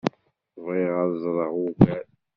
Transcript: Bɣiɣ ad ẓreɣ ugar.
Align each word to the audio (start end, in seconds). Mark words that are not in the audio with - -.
Bɣiɣ 0.63 0.95
ad 1.03 1.13
ẓreɣ 1.23 1.51
ugar. 1.65 2.05